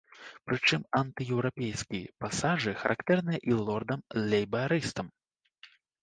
Прычым 0.47 0.81
антыеўрапейскі 0.99 1.99
пасажы 2.23 2.73
характэрныя 2.83 3.39
і 3.49 3.59
лордам-лейбарыстам. 3.67 5.07